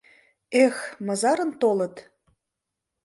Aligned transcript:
Эх, 0.63 0.75
мызарын 1.05 1.51
толыт. 1.61 1.95